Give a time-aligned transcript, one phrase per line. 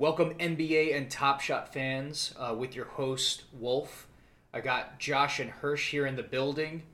[0.00, 4.08] Welcome, NBA and Top Shot fans, uh, with your host, Wolf.
[4.50, 6.84] I got Josh and Hirsch here in the building.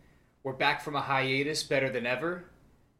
[0.42, 2.46] We're back from a hiatus better than ever.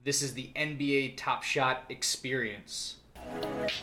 [0.04, 2.98] This is the NBA Top Shot experience.
[3.42, 3.82] Off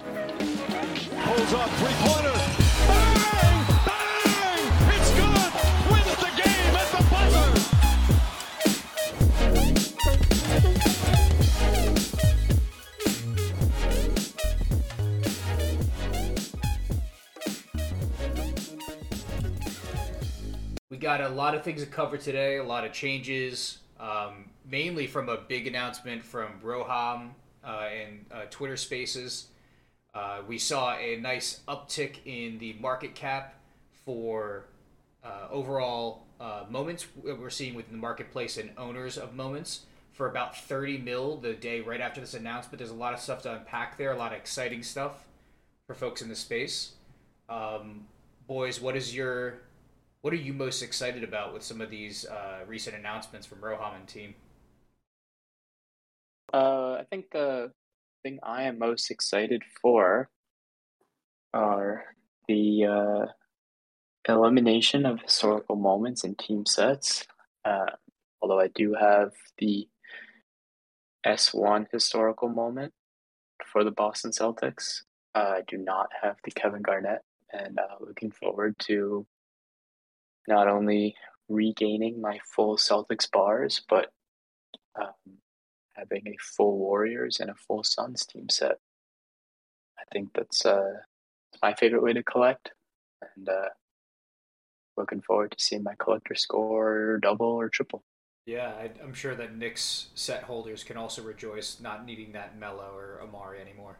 [1.78, 2.32] three pointer.
[2.88, 3.73] Bang!
[21.04, 25.30] Got a lot of things to cover today, a lot of changes, um, mainly from
[25.30, 27.32] a big announcement from Roham
[27.64, 29.48] uh, and uh, Twitter Spaces.
[30.16, 33.56] Uh, we saw a nice uptick in the market cap
[34.06, 34.66] for
[35.24, 39.82] uh, overall uh, moments we're seeing within the marketplace and owners of moments
[40.14, 42.78] for about 30 mil the day right after this announcement.
[42.78, 45.28] There's a lot of stuff to unpack there, a lot of exciting stuff
[45.86, 46.94] for folks in the space.
[47.50, 48.06] Um,
[48.48, 49.60] boys, what is your
[50.24, 53.94] what are you most excited about with some of these uh, recent announcements from Roham
[53.94, 54.36] and team?
[56.54, 57.74] Uh, I think the
[58.24, 60.30] thing I am most excited for
[61.54, 62.06] are
[62.48, 63.26] the uh,
[64.32, 67.28] elimination of historical moments in team sets.
[67.66, 67.92] Uh,
[68.42, 69.90] although I do have the
[71.28, 72.94] S1 historical moment
[73.66, 75.02] for the Boston Celtics,
[75.36, 79.28] uh, I do not have the Kevin Garnett, and uh, looking forward to
[80.48, 81.16] not only
[81.50, 84.12] regaining my full Celtics bars, but
[85.00, 85.38] um,
[85.94, 88.78] having a full Warriors and a full Suns team set.
[89.98, 90.94] I think that's uh,
[91.62, 92.72] my favorite way to collect,
[93.36, 93.70] and uh,
[94.98, 98.04] looking forward to seeing my collector score double or triple.
[98.46, 102.92] Yeah, I, I'm sure that Knicks set holders can also rejoice not needing that Melo
[102.94, 104.00] or Amar'e anymore.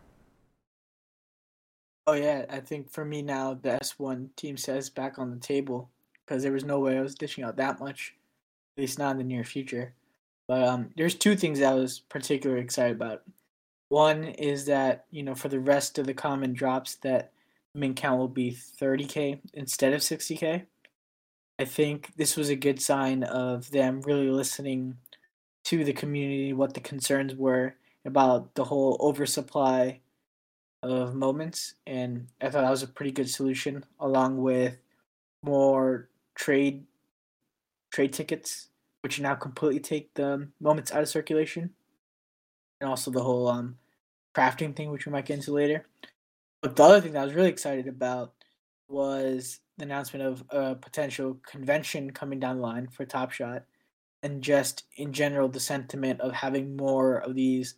[2.06, 5.40] Oh yeah, I think for me now the S one team says back on the
[5.40, 5.93] table
[6.26, 8.16] because there was no way I was dishing out that much,
[8.78, 9.94] at least not in the near future.
[10.48, 13.24] But um, there's two things I was particularly excited about.
[13.90, 17.32] One is that you know for the rest of the common drops that
[17.76, 20.66] min count will be 30k instead of 60k.
[21.60, 24.98] I think this was a good sign of them really listening
[25.66, 30.02] to the community, what the concerns were about the whole oversupply
[30.82, 34.78] of moments, and I thought that was a pretty good solution, along with
[35.44, 36.86] more trade
[37.92, 38.70] trade tickets,
[39.02, 41.70] which now completely take the moments out of circulation,
[42.82, 43.78] and also the whole um,
[44.36, 45.86] crafting thing, which we might get into later.
[46.62, 48.34] But the other thing that I was really excited about
[48.88, 53.64] was the announcement of a potential convention coming down the line for Top Shot,
[54.22, 57.76] and just in general the sentiment of having more of these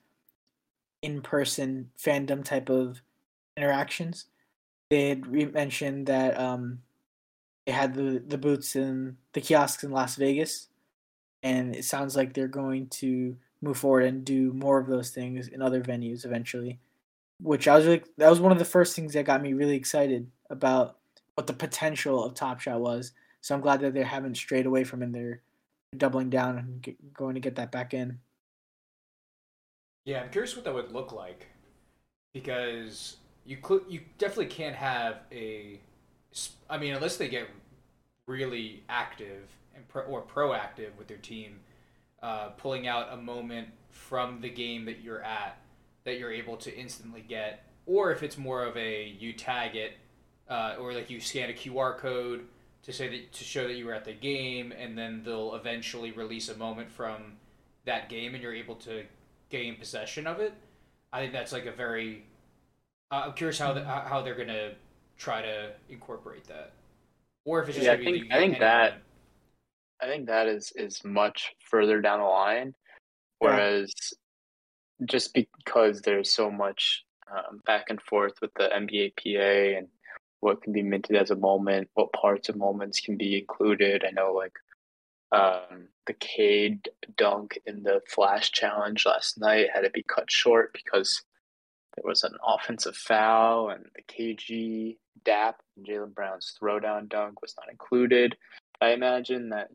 [1.01, 3.01] in-person fandom type of
[3.57, 4.25] interactions.
[4.89, 6.79] They had mentioned that um,
[7.65, 10.67] they had the the booths in the kiosks in Las Vegas,
[11.43, 15.47] and it sounds like they're going to move forward and do more of those things
[15.47, 16.79] in other venues eventually.
[17.41, 19.75] Which I was really that was one of the first things that got me really
[19.75, 20.97] excited about
[21.35, 23.11] what the potential of Top Shot was.
[23.41, 25.11] So I'm glad that they haven't strayed away from it.
[25.11, 25.41] They're
[25.97, 28.19] doubling down and get, going to get that back in.
[30.05, 31.47] Yeah, I'm curious what that would look like
[32.33, 35.79] because you cl- you definitely can't have a.
[36.69, 37.49] I mean, unless they get
[38.27, 41.59] really active and pro- or proactive with their team,
[42.21, 45.57] uh, pulling out a moment from the game that you're at
[46.03, 49.93] that you're able to instantly get, or if it's more of a you tag it,
[50.49, 52.45] uh, or like you scan a QR code
[52.83, 56.11] to say that to show that you were at the game, and then they'll eventually
[56.11, 57.33] release a moment from
[57.85, 59.03] that game, and you're able to
[59.49, 60.53] gain possession of it.
[61.11, 62.23] I think that's like a very.
[63.11, 64.73] Uh, I'm curious how the, how they're gonna
[65.17, 66.73] try to incorporate that,
[67.45, 69.01] or if it's just Yeah, I think- that I think that-.
[70.01, 72.75] I think that is is much further down the line,
[73.41, 73.47] Yeah.
[73.47, 73.93] whereas
[75.05, 79.87] just because there's so much um, back and forth with the NBA PA and
[80.41, 84.03] what can be minted as a moment, what parts of moments can be included.
[84.05, 84.53] I know like
[85.31, 86.87] um, the Cade
[87.17, 91.23] dunk in the Flash Challenge last night had to be cut short because
[91.95, 97.53] there was an offensive foul, and the KG DAP and Jaylen Brown's throwdown dunk was
[97.57, 98.35] not included.
[98.81, 99.69] I imagine that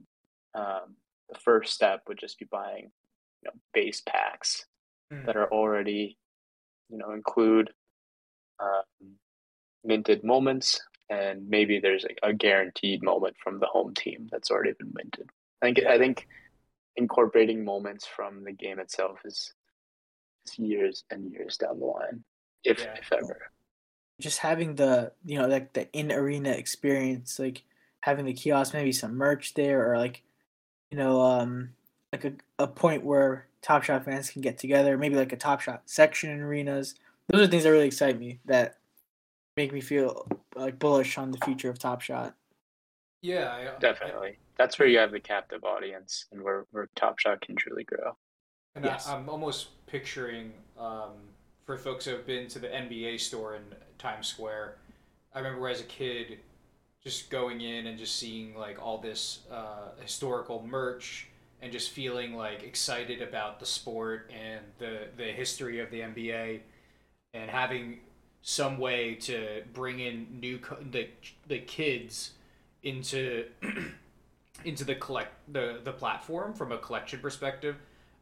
[0.55, 0.97] um,
[1.29, 2.91] the first step would just be buying,
[3.43, 4.67] you know, base packs
[5.11, 5.27] Hmm.
[5.27, 6.17] that are already,
[6.89, 7.71] you know, include
[8.61, 9.15] um,
[9.83, 14.73] minted moments, and maybe there's a, a guaranteed moment from the home team that's already
[14.79, 15.29] been minted.
[15.63, 16.29] I think I think
[16.97, 19.53] incorporating moments from the game itself is
[20.57, 22.25] years and years down the line,
[22.65, 22.95] if Yeah.
[22.99, 23.51] if ever.
[24.21, 27.63] just having the you know like the in arena experience, like
[28.01, 30.23] having the kiosk, maybe some merch there, or like
[30.91, 31.71] you know um
[32.13, 35.61] like a, a point where Top Shot fans can get together, maybe like a Top
[35.61, 36.95] Shot section in arenas.
[37.29, 38.79] Those are things that really excite me that
[39.57, 40.27] make me feel
[40.57, 42.35] like bullish on the future of Top Shot.
[43.23, 44.39] Yeah, I, Definitely.
[44.57, 48.17] That's where you have the captive audience and where, where Top Shot can truly grow.
[48.75, 49.09] And Yes.
[49.09, 51.13] I, I'm almost picturing um,
[51.65, 53.63] for folks who have been to the NBA store in
[53.99, 54.77] Times Square.
[55.35, 56.39] I remember as a kid
[57.03, 61.29] just going in and just seeing like all this uh, historical merch
[61.63, 66.61] and just feeling like excited about the sport and the the history of the NBA
[67.35, 68.01] and having
[68.43, 71.09] some way to bring in new co- the
[71.49, 72.33] the kids
[72.83, 73.45] into
[74.65, 77.77] into the collect the the platform from a collection perspective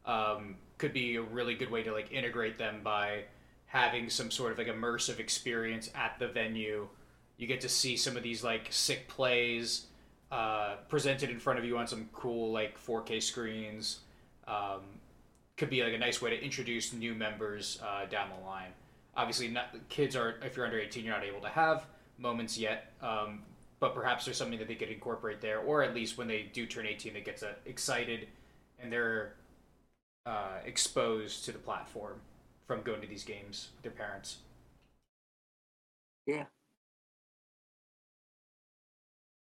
[0.05, 3.23] um, could be a really good way to like integrate them by
[3.65, 6.87] having some sort of like immersive experience at the venue.
[7.37, 9.85] You get to see some of these like sick plays
[10.31, 13.99] uh, presented in front of you on some cool like 4K screens.
[14.47, 14.81] Um,
[15.57, 18.71] could be like a nice way to introduce new members uh, down the line.
[19.15, 21.85] Obviously, not kids are if you're under 18, you're not able to have
[22.17, 22.93] moments yet.
[23.01, 23.43] Um,
[23.79, 26.65] but perhaps there's something that they could incorporate there, or at least when they do
[26.65, 28.27] turn 18, they get uh, excited
[28.81, 29.33] and they're
[30.25, 32.21] uh, exposed to the platform
[32.67, 34.37] from going to these games with their parents.
[36.25, 36.45] Yeah.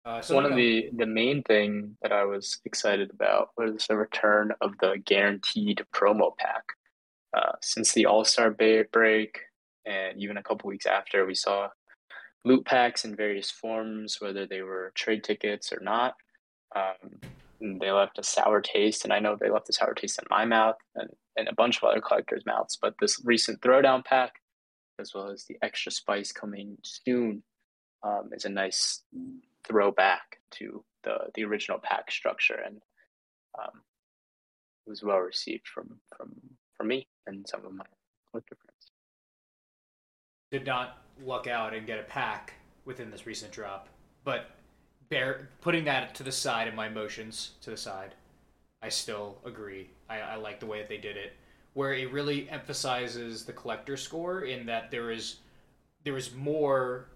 [0.05, 4.53] Uh, One of the, the main thing that I was excited about was the return
[4.61, 6.65] of the guaranteed promo pack.
[7.33, 9.41] Uh, since the All Star break,
[9.87, 11.69] and even a couple weeks after, we saw
[12.45, 16.15] loot packs in various forms, whether they were trade tickets or not.
[16.77, 17.21] Um,
[17.65, 20.27] and they left a sour taste, and I know they left a sour taste in
[20.31, 22.79] my mouth and, and a bunch of other collectors' mouths.
[22.81, 24.35] But this recent throwdown pack,
[25.01, 27.43] as well as the extra spice coming soon,
[28.03, 29.03] um, is a nice
[29.67, 32.81] throwback to the the original pack structure, and
[33.59, 33.81] um,
[34.87, 36.35] it was well received from from
[36.77, 37.85] from me and some of my
[38.31, 38.91] collector friends.
[40.51, 42.53] did not luck out and get a pack
[42.85, 43.89] within this recent drop,
[44.25, 44.51] but
[45.15, 48.15] bear putting that to the side and my emotions to the side,
[48.83, 49.89] I still agree.
[50.11, 51.35] I, I like the way that they did it,
[51.75, 55.37] where it really emphasizes the collector score in that there is
[56.03, 57.07] there is more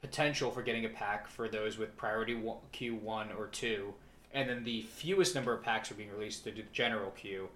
[0.00, 3.92] potential for getting a pack for those with priority one, queue one or two,
[4.32, 7.48] and then the fewest number of packs are being released to the general queue.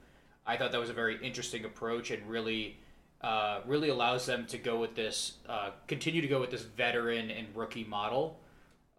[0.46, 2.76] I thought that was a very interesting approach and really
[3.22, 7.31] uh, really allows them to go with this, uh, continue to go with this veteran
[7.31, 8.38] and rookie model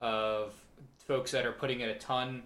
[0.01, 0.53] of
[1.07, 2.43] folks that are putting in a ton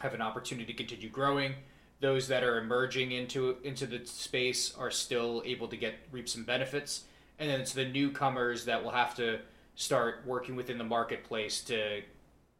[0.00, 1.54] have an opportunity to continue growing.
[2.00, 6.44] Those that are emerging into into the space are still able to get reap some
[6.44, 7.04] benefits,
[7.38, 9.38] and then it's the newcomers that will have to
[9.76, 12.02] start working within the marketplace to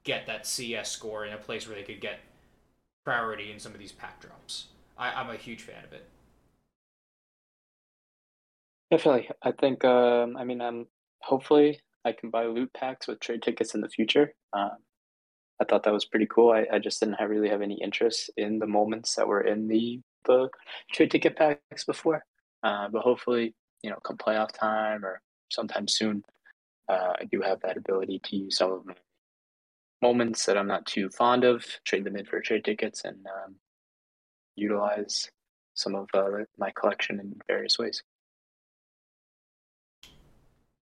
[0.04, 2.20] get that CS score in a place where they could get
[3.04, 4.66] priority in some of these pack drops.
[4.96, 6.08] I, I'm a huge fan of it.
[8.90, 9.84] Definitely, I think.
[9.84, 10.86] Um, I mean, I'm
[11.20, 14.34] hopefully I can buy loot packs with trade tickets in the future.
[14.52, 14.78] Um,
[15.60, 16.52] I thought that was pretty cool.
[16.52, 19.68] I, I just didn't have, really have any interest in the moments that were in
[19.68, 20.48] the the
[20.90, 22.24] trade ticket packs before.
[22.62, 25.20] Uh, but hopefully, you know, come playoff time or
[25.50, 26.24] sometime soon,
[26.88, 28.94] uh, I do have that ability to use some of my
[30.02, 33.56] moments that I'm not too fond of, trade them in for trade tickets, and um,
[34.56, 35.30] utilize
[35.74, 38.02] some of uh, my collection in various ways.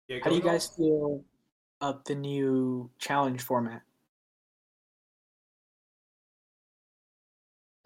[0.09, 1.23] Yeah, How do you guys feel
[1.81, 3.83] about the new challenge format?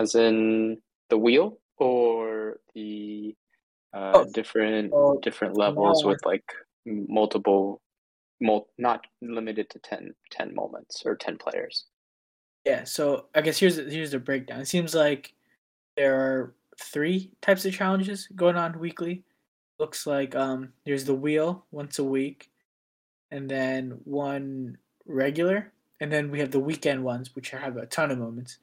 [0.02, 0.78] As in
[1.10, 3.36] the wheel or the
[3.94, 4.32] uh, Both.
[4.32, 4.92] different
[5.22, 6.44] different levels with like
[6.84, 7.80] multiple,
[8.40, 11.84] mul- not limited to 10, 10 moments or 10 players.
[12.64, 14.60] Yeah, so I guess here's here's the breakdown.
[14.60, 15.34] It seems like
[15.96, 19.22] there are three types of challenges going on weekly.
[19.78, 22.50] Looks like um there's the wheel once a week,
[23.30, 28.10] and then one regular, and then we have the weekend ones which have a ton
[28.10, 28.58] of moments.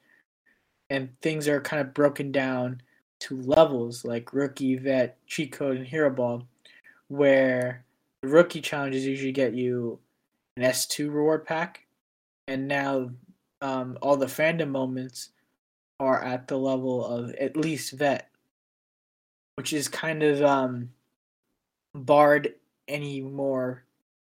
[0.90, 2.82] And things are kind of broken down
[3.20, 6.46] to levels like rookie, vet, cheat code, and hero ball,
[7.08, 7.84] where
[8.22, 9.98] the rookie challenges usually get you
[10.56, 11.86] an S2 reward pack,
[12.48, 13.10] and now
[13.62, 15.30] um, all the fandom moments
[16.00, 18.28] are at the level of at least vet,
[19.56, 20.90] which is kind of um,
[21.94, 22.54] barred
[22.88, 23.84] any more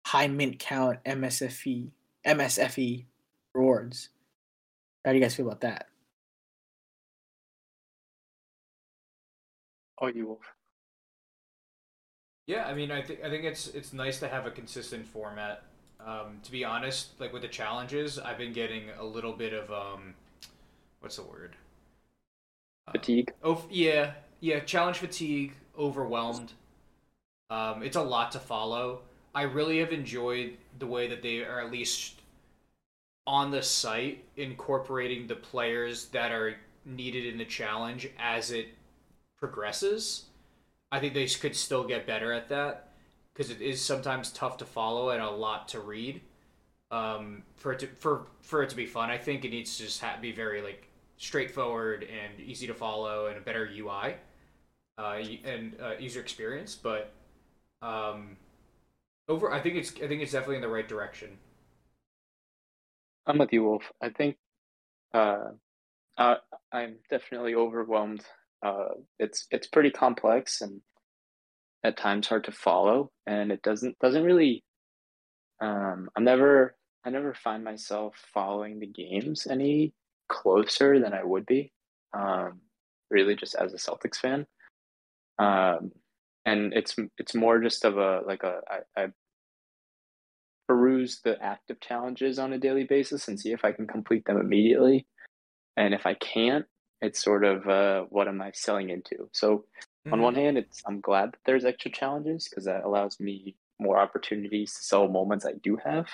[0.05, 1.89] high mint count MSFE
[2.25, 3.05] MSFE
[3.53, 4.09] rewards.
[5.03, 5.88] How do you guys feel about that?
[10.13, 10.53] You wolf.
[12.47, 15.63] Yeah, I mean, I think I think it's it's nice to have a consistent format.
[16.05, 19.71] Um, to be honest, like with the challenges, I've been getting a little bit of
[19.71, 20.13] um,
[21.00, 21.55] what's the word?
[22.91, 23.33] Fatigue.
[23.43, 24.59] Oh yeah, yeah.
[24.59, 26.53] Challenge fatigue, overwhelmed.
[27.50, 29.01] Um, it's a lot to follow.
[29.33, 32.21] I really have enjoyed the way that they are at least
[33.27, 38.67] on the site incorporating the players that are needed in the challenge as it
[39.45, 40.25] progresses.
[40.91, 42.89] I think they could still get better at that
[43.31, 46.21] because it is sometimes tough to follow and a lot to read.
[46.89, 49.83] Um, for it to for for it to be fun, I think it needs to
[49.83, 50.87] just ha- be very like
[51.17, 54.15] straightforward and easy to follow and a better UI
[54.97, 56.75] uh, and uh, user experience.
[56.75, 57.11] But
[57.81, 58.37] um,
[59.27, 61.37] over, I think it's I think it's definitely in the right direction.
[63.27, 63.83] I'm with you, Wolf.
[64.01, 64.37] I think
[65.13, 65.49] uh,
[66.17, 66.37] I,
[66.71, 68.23] I'm definitely overwhelmed.
[68.63, 70.81] Uh, it's it's pretty complex and
[71.83, 74.63] at times hard to follow, and it doesn't doesn't really.
[75.62, 79.93] Um, I'm never I never find myself following the games any
[80.27, 81.71] closer than I would be.
[82.13, 82.62] Um,
[83.12, 84.47] really, just as a Celtics fan.
[85.38, 85.91] Um,
[86.45, 89.07] and it's it's more just of a like a I, I
[90.67, 94.39] peruse the active challenges on a daily basis and see if I can complete them
[94.39, 95.05] immediately.
[95.77, 96.65] And if I can't,
[97.01, 99.29] it's sort of uh, what am I selling into?
[99.31, 100.13] So mm-hmm.
[100.13, 103.99] on one hand, it's I'm glad that there's extra challenges because that allows me more
[103.99, 106.07] opportunities to sell moments I do have.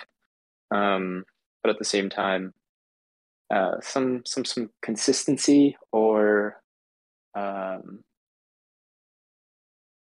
[0.72, 1.26] Um,
[1.64, 2.54] but at the same time,
[3.54, 6.62] uh, some some some consistency or
[7.36, 8.04] um,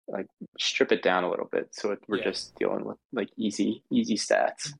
[0.09, 0.27] like
[0.59, 2.25] strip it down a little bit so it, we're yeah.
[2.25, 4.73] just dealing with like easy easy stats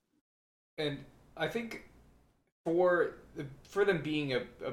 [0.79, 0.99] and
[1.37, 1.83] i think
[2.65, 3.17] for
[3.69, 4.73] for them being a, a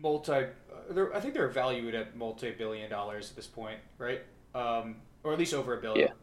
[0.00, 4.22] multi i think they're valued at multi-billion dollars at this point right?
[4.54, 6.08] Um, or at least over a billion.
[6.08, 6.14] Yeah.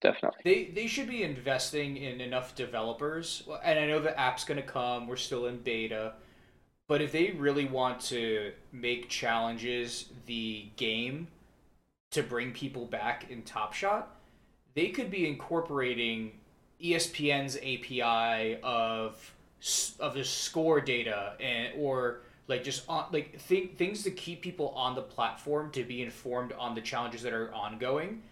[0.00, 0.40] Definitely.
[0.44, 3.42] They they should be investing in enough developers.
[3.64, 5.06] And i know the app's going to come.
[5.06, 6.14] We're still in beta.
[6.86, 11.28] But if they really want to make challenges the game
[12.10, 14.16] to bring people back in Top Shot,
[14.74, 16.32] they could be incorporating
[16.82, 19.32] ESPN's API of
[19.98, 24.68] of the score data and or like just on like think things to keep people
[24.70, 28.22] on the platform to be informed on the challenges that are ongoing.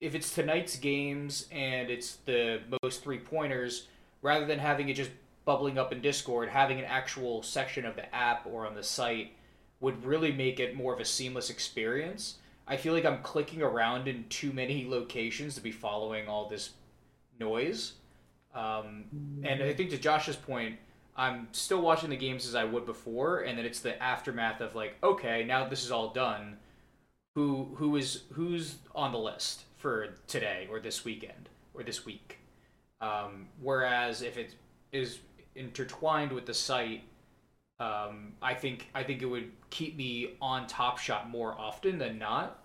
[0.00, 3.88] If it's tonight's games and it's the most three pointers,
[4.20, 5.10] rather than having it just
[5.44, 9.32] bubbling up in Discord, having an actual section of the app or on the site
[9.80, 12.38] would really make it more of a seamless experience
[12.68, 16.70] I feel like I'm clicking around in too many locations to be following all this
[17.38, 17.94] noise.
[18.54, 19.04] Um,
[19.44, 20.76] and I think to Josh's point,
[21.16, 24.74] I'm still watching the games as I would before, and then it's the aftermath of
[24.74, 26.58] like, okay, now this is all done.
[27.34, 32.38] Who who is who's on the list for today or this weekend or this week?
[33.00, 34.54] Um, whereas if it
[34.92, 35.18] is
[35.54, 37.02] intertwined with the site,
[37.78, 42.18] um, I think I think it would keep me on Top Shot more often than
[42.18, 42.62] not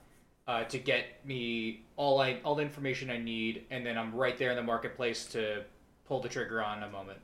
[0.48, 4.38] uh, to get me all I all the information I need, and then I'm right
[4.38, 5.64] there in the marketplace to
[6.06, 7.20] pull the trigger on a moment.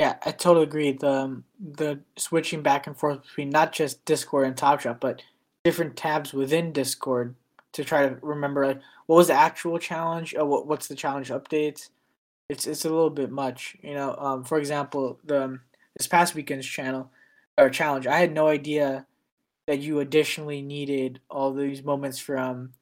[0.00, 0.92] Yeah, I totally agree.
[0.92, 5.22] The um, the switching back and forth between not just Discord and Top Shot, but
[5.62, 7.36] different tabs within Discord
[7.72, 11.28] to try to remember like what was the actual challenge, or what, what's the challenge
[11.28, 11.90] updates
[12.50, 13.76] it's it's a little bit much.
[13.80, 15.60] You know, um, for example, the um,
[15.96, 17.10] this past weekend's channel
[17.56, 19.06] or challenge, I had no idea
[19.68, 22.72] that you additionally needed all these moments from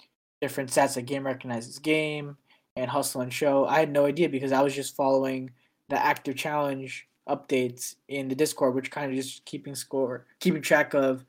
[0.41, 2.39] different sets like game recognizes game
[2.77, 3.67] and hustle and show.
[3.67, 5.51] I had no idea because I was just following
[5.89, 10.95] the active challenge updates in the Discord, which kind of just keeping score, keeping track
[10.95, 11.25] of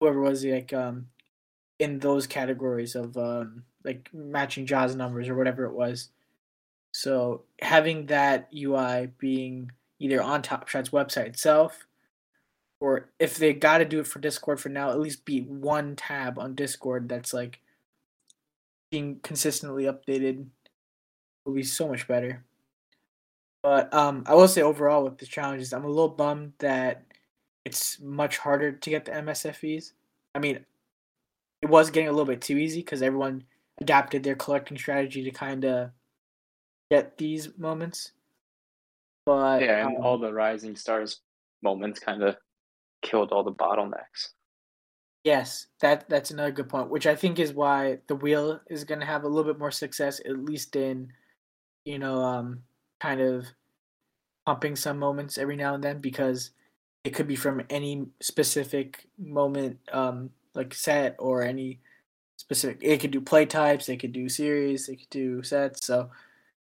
[0.00, 1.06] whoever was like um
[1.78, 6.10] in those categories of um like matching Ja's numbers or whatever it was.
[6.92, 11.86] So having that UI being either on Top Shot's website itself,
[12.80, 15.94] or if they got to do it for Discord for now, at least be one
[15.96, 17.60] tab on Discord that's like
[18.90, 20.46] being consistently updated
[21.44, 22.44] would be so much better.
[23.62, 27.04] But um, I will say overall with the challenges, I'm a little bummed that
[27.64, 29.92] it's much harder to get the MSFEs.
[30.34, 30.64] I mean,
[31.62, 33.44] it was getting a little bit too easy because everyone
[33.80, 35.90] adapted their collecting strategy to kind of
[36.90, 38.12] get these moments.
[39.26, 41.20] But yeah, and um, all the rising stars
[41.62, 42.36] moments kind of
[43.02, 44.30] killed all the bottlenecks.
[45.24, 49.00] Yes, that that's another good point, which I think is why the wheel is going
[49.00, 51.12] to have a little bit more success, at least in,
[51.84, 52.62] you know, um,
[53.00, 53.46] kind of
[54.46, 56.50] pumping some moments every now and then because
[57.04, 61.80] it could be from any specific moment, um, like set or any
[62.36, 62.78] specific.
[62.82, 63.86] It could do play types.
[63.86, 64.86] They could do series.
[64.86, 65.86] They could do sets.
[65.86, 66.10] So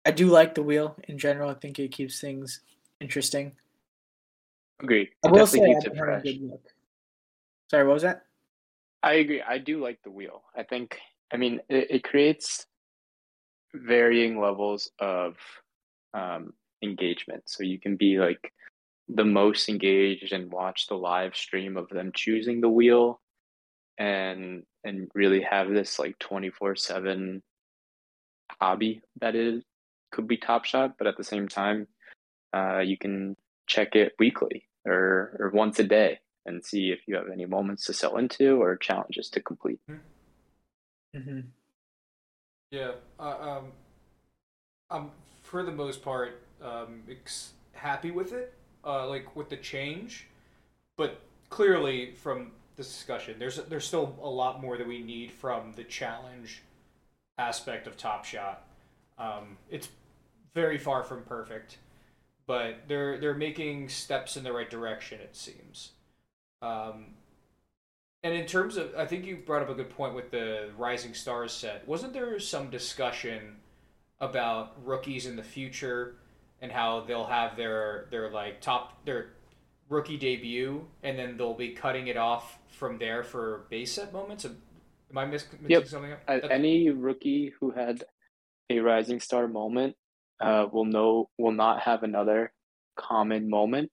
[0.05, 1.51] I do like the wheel in general.
[1.51, 2.61] I think it keeps things
[3.01, 3.53] interesting.
[4.81, 5.11] Agreed.
[5.25, 6.23] I will say keeps it fresh.
[6.23, 6.63] good look.
[7.71, 8.25] Sorry, what was that?
[9.03, 9.43] I agree.
[9.43, 10.43] I do like the wheel.
[10.57, 10.99] I think,
[11.33, 12.67] I mean, it, it creates
[13.73, 15.37] varying levels of
[16.15, 16.53] um,
[16.83, 17.45] engagement.
[17.47, 18.53] So you can be like
[19.09, 23.21] the most engaged and watch the live stream of them choosing the wheel
[23.99, 27.43] and and really have this like 24/7
[28.61, 29.63] hobby that is
[30.11, 31.87] could be Top Shot, but at the same time,
[32.53, 33.37] uh, you can
[33.67, 37.85] check it weekly or or once a day and see if you have any moments
[37.85, 39.79] to sell into or challenges to complete.
[41.15, 41.41] Mm-hmm.
[42.71, 42.93] Yeah.
[43.19, 43.73] Uh, um,
[44.91, 45.11] I'm
[45.51, 48.55] for the most part um, ex- happy with it,
[48.85, 50.29] uh, like with the change,
[50.97, 55.73] but clearly from this discussion, there's there's still a lot more that we need from
[55.73, 56.63] the challenge
[57.37, 58.63] aspect of Top Shot.
[59.19, 59.89] Um, it's
[60.55, 61.79] very far from perfect,
[62.47, 65.21] but they're they're making steps in the right direction.
[65.21, 65.91] It seems.
[66.63, 67.07] Um,
[68.23, 71.15] and in terms of, I think you brought up a good point with the Rising
[71.15, 71.89] Stars set.
[71.89, 73.57] Wasn't there some discussion
[74.21, 76.17] about rookies in the future
[76.61, 79.31] and how they'll have their their like top their
[79.89, 84.45] rookie debut and then they'll be cutting it off from there for base set moments?
[84.45, 85.87] Am I mis- mixing Yep.
[85.87, 86.21] something up?
[86.51, 88.05] Any rookie who had
[88.69, 89.97] a rising star moment
[90.41, 92.53] uh, will know will not have another
[92.97, 93.91] common moment.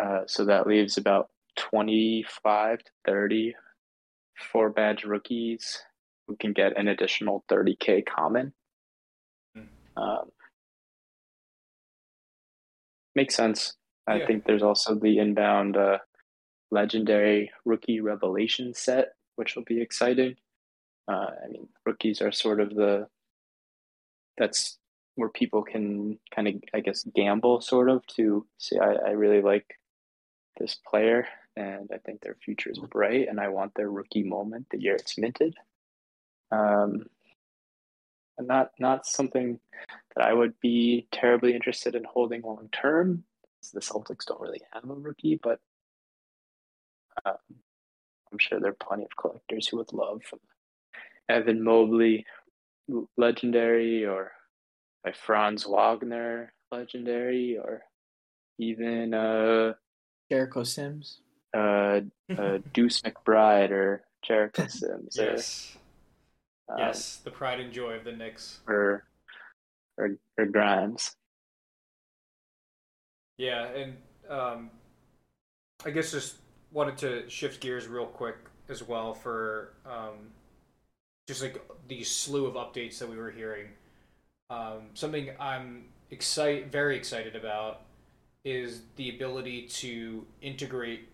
[0.00, 3.54] Uh, so that leaves about 25 to 30
[4.52, 5.82] four badge rookies
[6.26, 8.52] who can get an additional 30k common.
[9.96, 10.30] Um,
[13.14, 13.76] makes sense.
[14.06, 14.26] I Yeah.
[14.26, 15.98] think there's also the inbound uh,
[16.70, 20.36] legendary rookie revelation set, which will be exciting.
[21.08, 23.08] Uh, I mean, rookies are sort of the
[24.36, 24.78] that's
[25.14, 29.40] where people can kind of, I guess, gamble sort of to say, I, I really
[29.40, 29.78] like
[30.58, 34.66] this player and I think their future is bright and I want their rookie moment
[34.70, 35.54] the year it's minted.
[36.52, 37.06] Um,
[38.38, 39.58] and not not something
[40.14, 43.24] that I would be terribly interested in holding long term.
[43.72, 45.58] The Celtics don't really have a rookie, but
[47.24, 47.36] um,
[48.30, 50.22] I'm sure there are plenty of collectors who would love
[51.28, 52.24] Evan Mobley
[53.16, 54.32] legendary or
[55.02, 57.82] by Franz Wagner legendary or
[58.58, 59.74] even uh
[60.30, 61.20] Jericho Sims.
[61.56, 62.00] uh,
[62.36, 65.76] uh Deuce McBride or Jericho Sims yes.
[65.76, 65.80] or,
[66.68, 67.16] um, yes.
[67.16, 68.60] The pride and joy of the Knicks.
[68.66, 69.04] or,
[69.96, 71.14] or or Grimes.
[73.38, 73.96] Yeah, and
[74.28, 74.70] um,
[75.84, 76.36] I guess just
[76.72, 78.36] wanted to shift gears real quick
[78.68, 80.30] as well for um,
[81.28, 83.66] just like the slew of updates that we were hearing.
[84.50, 87.82] Um, something I'm excited, very excited about,
[88.44, 91.08] is the ability to integrate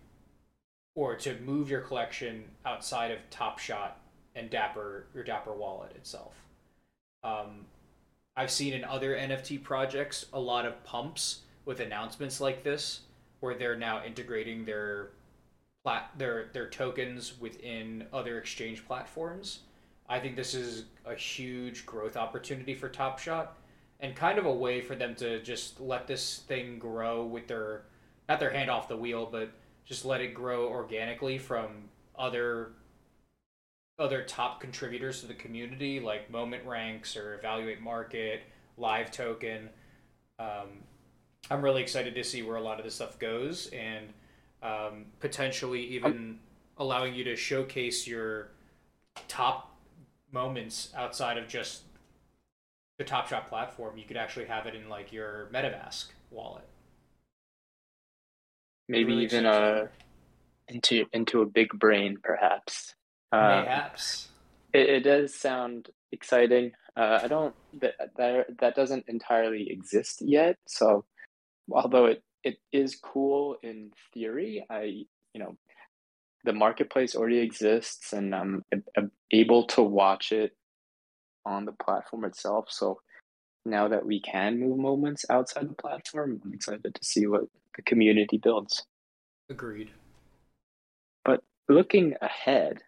[0.95, 3.99] or to move your collection outside of Top Shot
[4.35, 6.33] and Dapper your Dapper wallet itself.
[7.23, 7.65] Um,
[8.35, 13.01] I've seen in other NFT projects a lot of pumps with announcements like this,
[13.39, 15.09] where they're now integrating their
[15.83, 19.59] plat their their tokens within other exchange platforms.
[20.09, 23.57] I think this is a huge growth opportunity for Top Shot,
[23.99, 27.83] and kind of a way for them to just let this thing grow with their
[28.27, 29.51] not their hand off the wheel, but
[29.85, 32.71] just let it grow organically from other
[33.99, 38.41] other top contributors to the community like Moment Ranks or Evaluate Market,
[38.77, 39.69] Live Token.
[40.39, 40.83] Um,
[41.51, 44.07] I'm really excited to see where a lot of this stuff goes and
[44.61, 46.39] um, potentially even
[46.77, 48.49] allowing you to showcase your
[49.27, 49.75] top
[50.31, 51.83] moments outside of just
[52.97, 53.97] the Top Shot platform.
[53.97, 56.67] You could actually have it in like your MetaMask wallet.
[58.87, 59.83] Maybe Really even excited.
[59.83, 59.87] uh
[60.69, 62.95] into into a big brain perhaps.
[63.33, 64.29] Uh, Mayhaps.
[64.73, 66.71] It, it does sound exciting.
[66.95, 70.57] Uh, I don't that that that doesn't entirely exist yet.
[70.67, 71.05] So,
[71.71, 75.57] although it it is cool in theory, I you know
[76.43, 78.63] the marketplace already exists, and I'm,
[78.97, 80.55] I'm able to watch it
[81.45, 82.65] on the platform itself.
[82.69, 82.99] So
[83.65, 87.43] now that we can move moments outside the platform, I'm excited to see what
[87.75, 88.85] the community builds.
[89.49, 89.91] Agreed.
[91.23, 92.81] But looking ahead,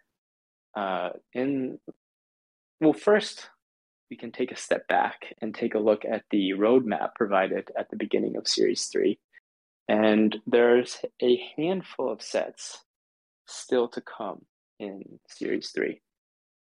[0.76, 1.78] uh, in
[2.80, 3.48] well, first
[4.10, 7.90] we can take a step back and take a look at the roadmap provided at
[7.90, 9.18] the beginning of Series Three,
[9.88, 12.84] and there's a handful of sets
[13.46, 14.44] still to come
[14.78, 16.02] in Series Three.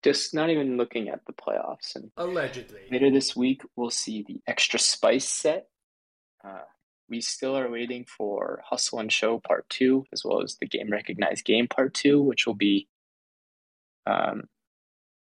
[0.04, 1.96] just not even looking at the playoffs.
[1.96, 2.82] And Allegedly.
[2.90, 5.66] later this week, we'll see the extra spice set.
[6.44, 6.60] Uh,
[7.10, 10.88] we still are waiting for Hustle and Show Part Two, as well as the Game
[10.90, 12.86] Recognized Game Part Two, which will be
[14.08, 14.44] um,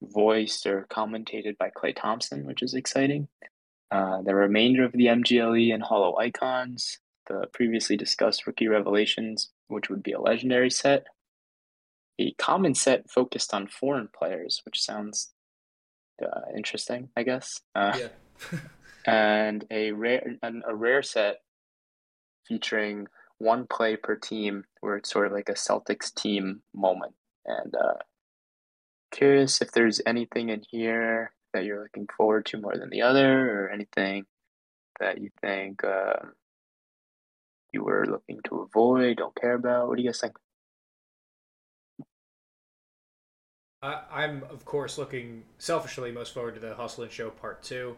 [0.03, 3.29] voiced or commentated by Klay Thompson, which is exciting.
[3.91, 9.89] Uh, the remainder of the MGLE and Holo Icons, the previously discussed Rookie Revelations, which
[9.89, 11.07] would be a legendary set,
[12.19, 15.33] a common set focused on foreign players, which sounds
[16.23, 17.61] uh, interesting, I guess.
[17.75, 18.59] Uh, Yeah.
[19.07, 21.37] and a rare and a rare set
[22.47, 23.07] featuring
[23.39, 27.15] one play per team, where it's sort of like a Celtics team moment.
[27.45, 28.03] And uh,
[29.11, 33.65] curious if there's anything in here that you're looking forward to more than the other,
[33.65, 34.25] or anything
[35.01, 36.27] that you think uh,
[37.73, 39.89] you were looking to avoid, don't care about.
[39.89, 40.37] What do you guys think?
[43.83, 47.97] I'm of course looking selfishly most forward to the Hustle and Show Part Two.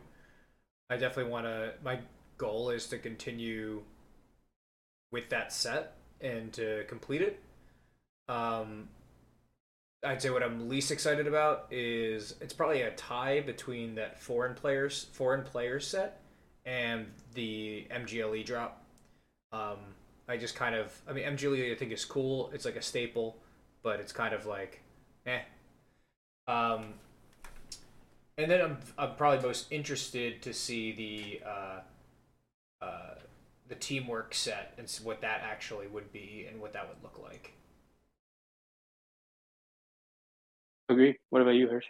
[0.90, 1.72] I definitely want to.
[1.82, 2.00] My
[2.36, 3.82] goal is to continue
[5.10, 7.40] with that set and to complete it.
[8.28, 8.88] Um,
[10.04, 14.54] I'd say what I'm least excited about is it's probably a tie between that foreign
[14.54, 16.20] players foreign players set
[16.64, 18.84] and the MGLE drop.
[19.52, 19.78] Um,
[20.28, 22.50] I just kind of I mean MGLE I think is cool.
[22.54, 23.38] It's like a staple,
[23.82, 24.82] but it's kind of like
[25.26, 25.40] eh.
[26.46, 26.94] Um,
[28.36, 31.80] and then I'm I'm probably most interested to see the uh,
[32.84, 33.14] uh,
[33.66, 37.57] the teamwork set and what that actually would be and what that would look like.
[40.88, 41.16] Agree.
[41.30, 41.86] What about you, Hirsch?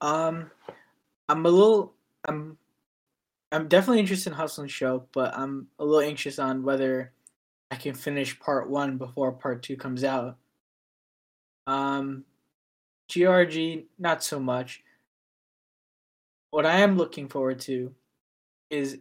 [0.00, 0.50] Um,
[1.28, 1.94] I'm a little.
[2.26, 2.58] I'm.
[3.52, 7.12] I'm definitely interested in Hustle and Show, but I'm a little anxious on whether
[7.70, 10.36] I can finish part one before part two comes out.
[11.68, 12.24] Um,
[13.08, 14.82] GRG, not so much.
[16.50, 17.94] What I am looking forward to
[18.70, 18.98] is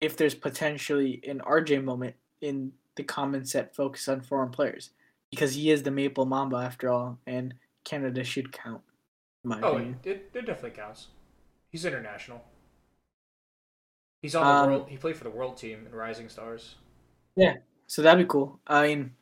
[0.00, 4.90] if there's potentially an RJ moment in the common set focus on foreign players,
[5.30, 7.54] because he is the Maple Mamba after all, and
[7.84, 8.82] Canada should count.
[9.44, 9.98] My Oh, opinion.
[10.04, 11.08] it, it, it definitely counts.
[11.70, 12.44] He's international.
[14.22, 14.88] He's on the Um, world.
[14.90, 16.76] He played for the world team in Rising Stars.
[17.36, 18.60] Yeah, so that'd be cool.
[18.66, 19.14] I mean,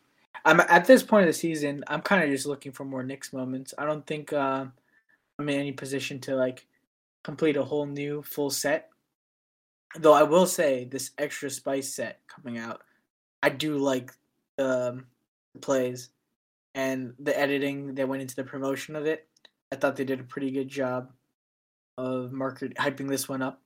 [0.44, 1.85] I'm at this point of the season.
[1.87, 3.75] I'm kind of just looking for more Knicks moments.
[3.79, 4.66] I don't think uh,
[5.38, 6.66] I'm in any position to like
[7.23, 8.90] complete a whole new full set.
[9.97, 12.83] Though I will say this extra spice set coming out,
[13.42, 14.12] I do like
[14.57, 15.07] the, um,
[15.55, 16.11] the plays
[16.78, 19.26] and the editing that went into the promotion of it.
[19.72, 21.10] I thought they did a pretty good job
[21.98, 23.60] of market hyping this one up.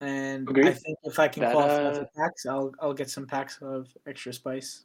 [0.00, 3.26] And I think if I can That, qualify uh, for packs, I'll I'll get some
[3.26, 4.84] packs of extra spice.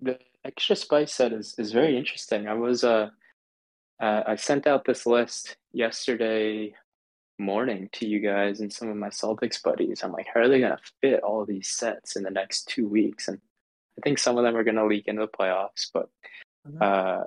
[0.00, 2.48] The extra spice set is, is very interesting.
[2.48, 3.10] I was uh,
[4.00, 6.74] uh I sent out this list yesterday
[7.38, 10.02] morning to you guys and some of my Celtics buddies.
[10.02, 13.28] I'm like, how are they gonna fit all these sets in the next two weeks?
[13.28, 13.38] And
[14.00, 16.08] I think some of them are gonna leak into the playoffs, but
[16.66, 16.82] Mhm.
[16.82, 17.24] uh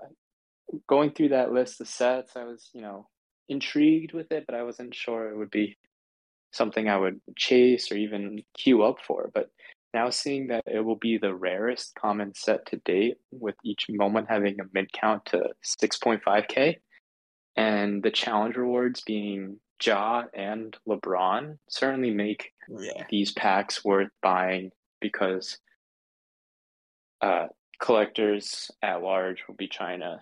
[0.88, 3.09] going through that list of sets, I was, you know,
[3.49, 5.77] intrigued with it, but I wasn't sure it would be
[6.51, 9.29] something I would chase or even queue up for.
[9.33, 9.51] But
[9.93, 14.29] now seeing that it will be the rarest common set to date, with each moment
[14.29, 16.79] having a mid count to 6.5k,
[17.55, 23.05] and the challenge rewards being Ja and LeBron, certainly make Yeah.
[23.09, 25.59] these packs worth buying because
[27.23, 27.47] uh,
[27.79, 30.21] collectors at large will be trying to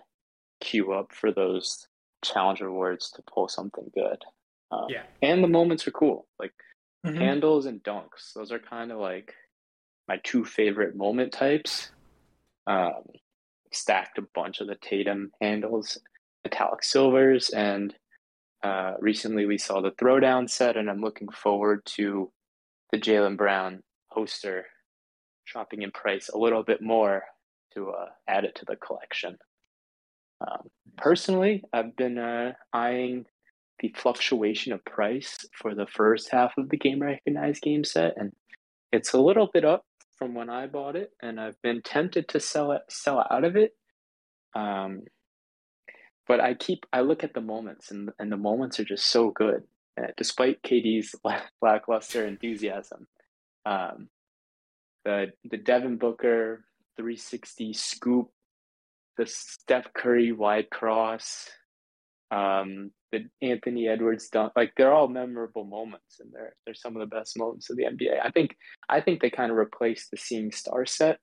[0.60, 1.86] queue up for those
[2.24, 4.18] challenge rewards to pull something good.
[4.70, 5.04] Um, Yeah.
[5.20, 6.54] and the moments are cool, like
[7.04, 7.18] Mhm.
[7.18, 8.32] handles and dunks.
[8.34, 9.34] Those are kind of like
[10.08, 11.90] my two favorite moment types.
[12.66, 13.02] Um,
[13.72, 15.98] stacked a bunch of the Tatum handles,
[16.44, 17.96] metallic silvers, and
[18.62, 22.32] uh, recently we saw the throwdown set, and I'm looking forward to
[22.92, 24.66] the Jaylen Brown poster
[25.46, 27.22] dropping in price a little bit more
[27.74, 29.36] to uh, add it to the collection.
[30.40, 33.26] Um, personally, I've been uh, eyeing
[33.80, 38.32] the fluctuation of price for the first half of the game recognized game set, and
[38.92, 39.84] it's a little bit up
[40.16, 43.56] from when I bought it, and I've been tempted to sell it, sell out of
[43.56, 43.72] it.
[44.54, 45.02] Um,
[46.28, 49.30] but I keep I look at the moments, and and the moments are just so
[49.30, 49.64] good,
[50.00, 51.14] uh, despite KD's
[51.62, 53.06] lackluster enthusiasm.
[53.64, 54.08] Um,
[55.04, 56.64] the the Devin Booker
[56.96, 58.30] 360 scoop,
[59.16, 61.48] the Steph Curry wide cross,
[62.30, 67.00] um, the Anthony Edwards dunk, like they're all memorable moments, and they're they're some of
[67.00, 68.24] the best moments of the NBA.
[68.24, 68.56] I think
[68.88, 71.18] I think they kind of replaced the Seeing Star set,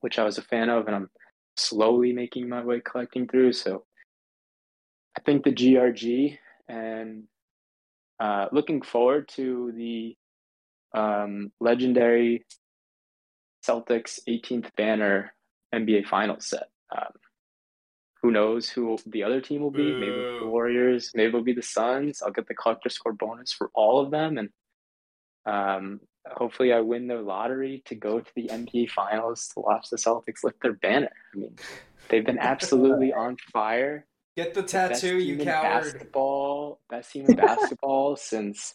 [0.00, 1.10] which I was a fan of, and I'm
[1.56, 3.52] slowly making my way collecting through.
[3.52, 3.84] So
[5.16, 7.24] I think the GRG and
[8.20, 10.16] uh, looking forward to the
[10.94, 12.44] um, legendary
[13.66, 15.34] Celtics 18th banner
[15.74, 16.68] NBA Finals set.
[16.96, 17.12] Um,
[18.22, 19.92] who knows who the other team will be?
[19.92, 21.10] Maybe the Warriors.
[21.14, 22.22] Maybe it'll be the Suns.
[22.22, 24.48] I'll get the collector score bonus for all of them, and
[25.44, 29.96] um, hopefully, I win the lottery to go to the NBA Finals to watch the
[29.96, 31.10] Celtics lift their banner.
[31.34, 31.56] I mean,
[32.08, 34.06] they've been absolutely on fire.
[34.36, 35.82] Get the tattoo, you team in coward.
[35.84, 38.74] Basketball, best team in basketball since.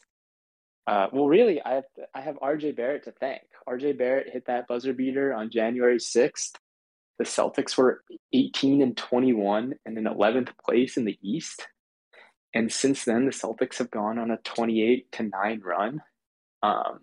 [0.85, 3.43] Uh, well, really, I have I have RJ Barrett to thank.
[3.67, 6.55] RJ Barrett hit that buzzer beater on January sixth.
[7.19, 8.03] The Celtics were
[8.33, 11.67] eighteen and twenty one and in eleventh place in the East,
[12.53, 16.01] and since then the Celtics have gone on a twenty eight to nine run.
[16.63, 16.99] Um,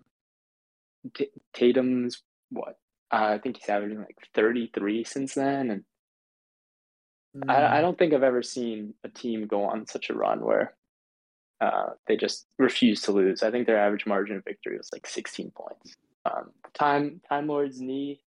[1.15, 2.77] T- Tatum's what?
[3.11, 5.83] Uh, I think he's averaging like thirty three since then, and
[7.37, 7.49] Mm.
[7.51, 10.73] I, I don't think I've ever seen a team go on such a run where
[11.61, 13.43] uh, they just refuse to lose.
[13.43, 15.74] I think their average margin of victory was like 16 points.
[16.25, 18.21] Um, time Time Lord's knee.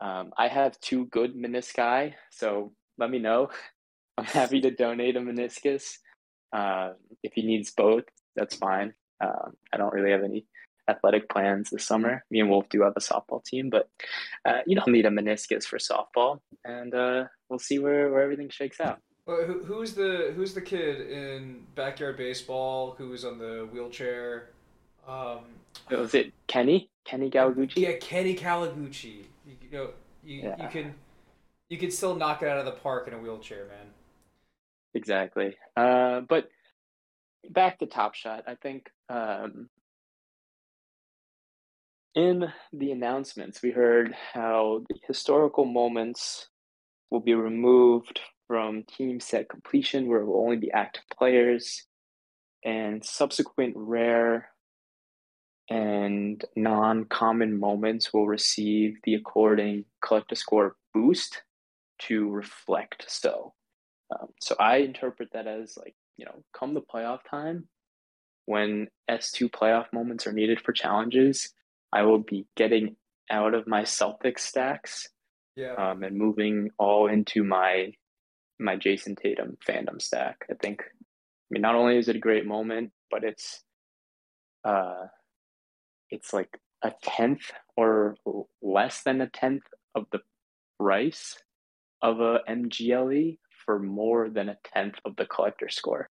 [0.00, 3.48] Um, I have two good menisci, so let me know.
[4.18, 5.98] I'm happy to donate a meniscus.
[6.52, 6.92] Uh,
[7.22, 8.94] if he needs both, that's fine.
[9.22, 10.46] Um, I don't really have any
[10.88, 12.24] athletic plans this summer.
[12.30, 13.88] Me and Wolf do have a softball team, but
[14.44, 18.48] uh, you don't need a meniscus for softball, and uh, we'll see where, where everything
[18.48, 19.00] shakes out.
[19.26, 24.50] Well, who, who's the who's the kid in backyard baseball who was on the wheelchair?
[25.06, 25.40] Um,
[25.90, 26.88] Was it Kenny?
[27.06, 27.76] Kenny Gawaguchi?
[27.76, 29.24] yeah, Kenny Kawaguchi.
[29.46, 29.90] You, you know,
[30.24, 30.94] you, you can
[31.68, 33.86] you can still knock it out of the park in a wheelchair, man.
[34.94, 35.56] Exactly.
[35.76, 36.48] Uh, but
[37.50, 39.68] back to Top Shot, I think um,
[42.14, 46.48] in the announcements, we heard how the historical moments
[47.10, 51.84] will be removed from team set completion, where it will only be active players,
[52.64, 54.48] and subsequent rare
[55.68, 61.42] and non common moments will receive the according collector score boost
[62.00, 63.54] to reflect so.
[64.12, 67.66] Um, so I interpret that as like, you know, come the playoff time,
[68.44, 71.52] when S2 playoff moments are needed for challenges,
[71.92, 72.96] I will be getting
[73.30, 75.08] out of my Celtics stacks
[75.56, 75.74] Yeah.
[75.74, 77.92] um, and moving all into my
[78.58, 80.46] my Jayson Tatum fandom stack.
[80.50, 80.82] I think.
[80.82, 83.62] I mean, not only is it a great moment, but it's
[84.64, 85.06] uh,
[86.10, 88.16] it's like a tenth or
[88.62, 89.64] less than a tenth
[89.94, 90.20] of the
[90.78, 91.36] price
[92.02, 96.08] of a MGLE for more than a tenth of the collector score.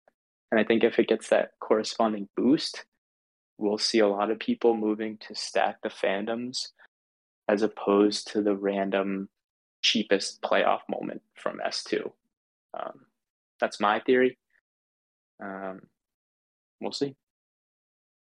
[0.52, 2.86] And I think if it gets that corresponding boost,
[3.58, 6.70] we'll see a lot of people moving to stack the fandoms
[7.48, 9.30] as opposed to the random
[9.82, 12.12] cheapest playoff moment from S2.
[12.78, 13.02] Um,
[13.60, 14.38] that's my theory.
[15.42, 15.82] Um,
[16.82, 17.16] we'll see.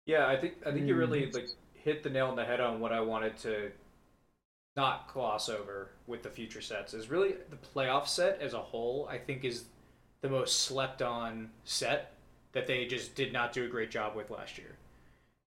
[0.06, 1.34] Yeah, I think I think you really Mm.
[1.34, 3.72] like hit the nail on the head on what I wanted to
[4.76, 9.08] not gloss over with the future sets is really the playoff set as a whole.
[9.10, 9.66] I think is
[10.22, 12.14] the most slept on set
[12.54, 14.76] that they just did not do a great job with last year.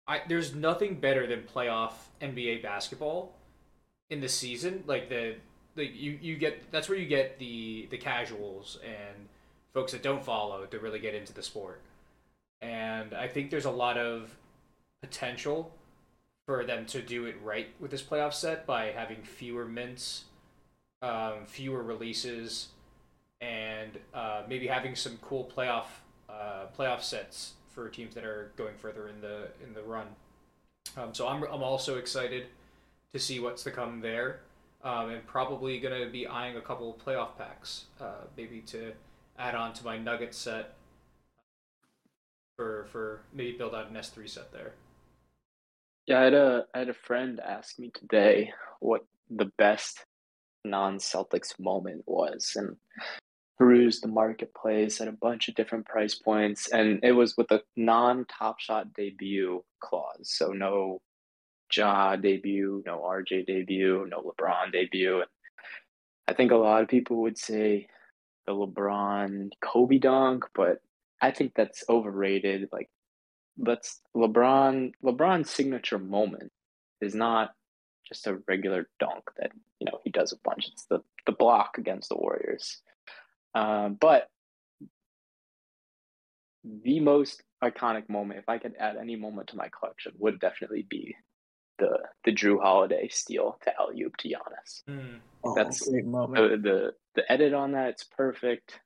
[0.07, 3.35] I there's nothing better than playoff NBA basketball
[4.11, 4.85] in the season.
[4.87, 5.37] Like the
[5.77, 9.29] like you you get that's where you get the the casuals and
[9.75, 11.81] folks that don't follow to really get into the sport.
[12.63, 14.31] And I think there's a lot of
[15.03, 15.73] potential
[16.47, 20.25] for them to do it right with this playoff set by having fewer mints,
[21.03, 22.69] um, fewer releases,
[23.41, 25.87] and uh, maybe having some cool playoff
[26.29, 30.07] uh, playoff sets for teams that are going further in the in the run.
[30.97, 32.47] Um, so I'm I'm also excited
[33.13, 34.41] to see what's to come there,
[34.83, 38.93] um, and probably gonna be eyeing a couple of playoff packs, uh, maybe to
[39.39, 40.75] add on to my Nugget set
[42.57, 44.73] for for maybe build out an S three set there.
[46.07, 50.05] Yeah, I had a I had a friend ask me today what the best
[50.65, 52.77] non-Celtics moment was, and
[53.59, 57.63] perused the marketplace at a bunch of different price points, and it was with a
[57.77, 61.01] non-Top Shot debut clause, so no
[61.75, 65.21] Ja debut, no RJ debut, no LeBron debut.
[65.21, 65.31] And
[66.29, 67.87] I think a lot of people would say
[68.47, 70.79] the LeBron Kobe dunk, but
[71.21, 72.69] I think that's overrated.
[72.73, 72.91] Like
[73.59, 76.51] let's LeBron LeBron's signature moment
[77.01, 77.51] is not
[78.07, 80.69] just a regular dunk that you know he does a bunch.
[80.73, 82.81] It's the the block against the Warriors.
[83.55, 84.29] Um, but
[86.65, 90.87] the most iconic moment, if I could add any moment to my collection, would definitely
[90.89, 91.17] be
[91.79, 94.83] the the Jrue Holiday steal to alley oop to Giannis.
[95.45, 96.63] Oh, That's- great moment.
[96.63, 98.81] The, the the edit on that it's perfect.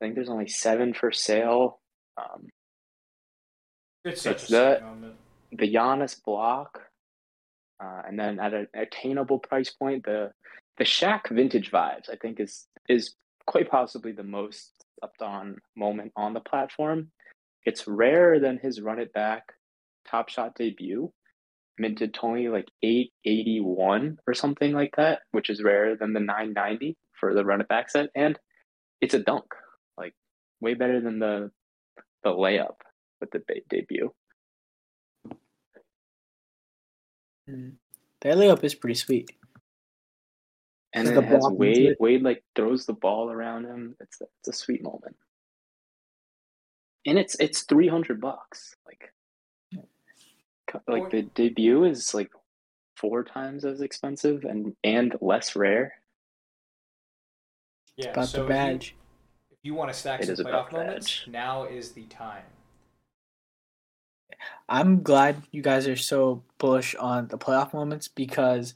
[0.00, 1.80] I think there's only seven for sale.
[2.16, 2.46] Um,
[4.04, 5.16] It's such It's a that- moment.
[5.52, 6.90] the Giannis block,
[7.80, 10.32] uh, and then at an attainable price point, the
[10.76, 13.14] the Shaq vintage vibes I think is is
[13.46, 17.12] quite possibly the most slept on moment on the platform.
[17.64, 19.54] It's rarer than his run it back
[20.06, 21.12] Top Shot debut,
[21.78, 26.20] minted only like eight eighty one or something like that, which is rarer than the
[26.20, 28.38] nine ninety for the run it back set, and
[29.00, 29.46] it's a dunk,
[29.96, 30.14] like
[30.60, 31.50] way better than the
[32.24, 32.76] the layup
[33.24, 34.12] with the ba- debut.
[37.48, 37.72] Mm.
[38.22, 39.30] That layup is pretty sweet.
[40.92, 41.86] And Is then the it has Wade.
[41.90, 42.00] it?
[42.00, 43.96] Wade like throws the ball around him.
[44.00, 45.16] It's a, it's a sweet moment.
[47.06, 48.76] And it's it's three hundred bucks.
[48.86, 49.12] Like,
[50.70, 52.30] co- like the debut is like
[52.96, 55.94] four times as expensive and and less rare.
[57.96, 58.94] Yeah, About so the if you- badge.
[59.50, 61.28] If you, want to stack It some is playoff moments, badge.
[61.28, 62.42] now is the time.
[64.68, 68.74] I'm glad you guys are so bullish on the playoff moments because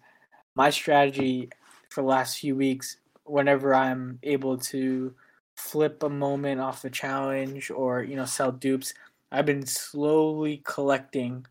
[0.55, 1.51] my strategy
[1.89, 5.15] for the last few weeks, whenever I'm able to
[5.57, 8.95] flip a moment off a challenge or you know sell dupes,
[9.33, 11.47] I've been slowly collecting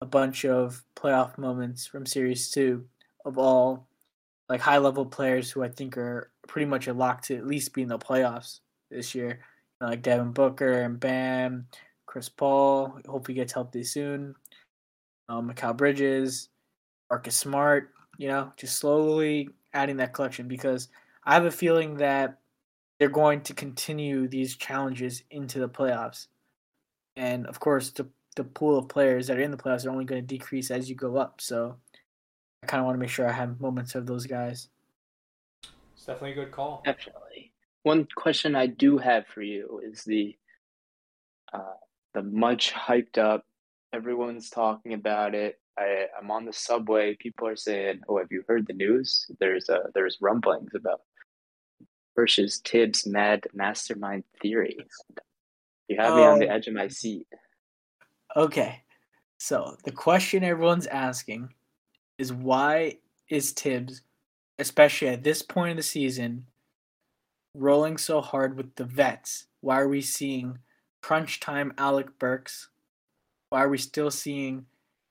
[0.00, 2.84] a bunch of playoff moments from Series Two
[3.24, 3.86] of all
[4.48, 7.72] like high level players who I think are pretty much a lock to at least
[7.72, 9.36] be in the playoffs this year, you
[9.80, 11.68] know, like Devin Booker and Bam.
[12.10, 12.98] Chris Paul.
[13.06, 14.34] Hope he gets healthy soon.
[15.28, 16.48] Um, Mikal Bridges,
[17.08, 17.92] Marcus Smart.
[18.18, 20.88] You know, just slowly adding that collection because
[21.24, 22.38] I have a feeling that
[22.98, 26.26] they're going to continue these challenges into the playoffs,
[27.16, 30.04] and of course, the the pool of players that are in the playoffs are only
[30.04, 31.40] going to decrease as you go up.
[31.40, 31.76] So,
[32.64, 34.68] I kind of want to make sure I have moments of those guys.
[35.94, 36.82] It's definitely a good call.
[36.84, 37.52] Definitely.
[37.84, 40.36] One question I do have for you is the
[41.52, 41.74] uh,
[42.14, 43.44] the much hyped up.
[43.92, 45.60] Everyone's talking about it.
[45.78, 47.16] I, I'm on the subway.
[47.18, 49.26] People are saying, "Oh, have you heard the news?
[49.40, 51.00] There's uh, there's rumblings about
[52.16, 54.76] Hirsch's Tibbs mad mastermind theory."
[55.88, 56.54] You have me on the Oh.
[56.54, 57.26] edge of my seat.
[58.36, 58.82] Okay.
[59.38, 61.52] So the question everyone's asking
[62.18, 64.02] is why is Tibbs,
[64.58, 66.46] especially at this point in the season,
[67.54, 69.46] rolling so hard with the vets?
[69.62, 70.58] Why are we seeing
[71.02, 72.68] crunch time Alec Burks?
[73.50, 74.66] Why are we still seeing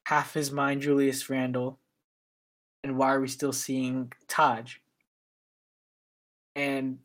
[0.05, 1.79] half his mind Julius Randle?
[2.83, 4.77] And why are we still seeing Taj?
[6.55, 6.99] And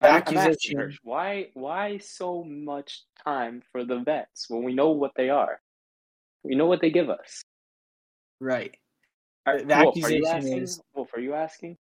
[0.00, 4.62] the I'm- I'm asking, accusation Hirsch, why why so much time for the vets when
[4.62, 5.60] we know what they are?
[6.42, 7.42] We know what they give us.
[8.40, 8.76] right.
[9.46, 10.58] Are, The- the Wolf, are you asking?
[10.58, 11.78] is- Wolf, are you asking?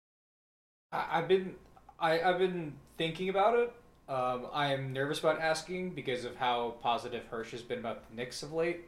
[0.91, 1.55] I, I've been
[1.99, 3.73] I, I've been thinking about it.
[4.07, 8.15] Um, I am nervous about asking because of how positive Hirsch has been about the
[8.15, 8.81] Knicks of late.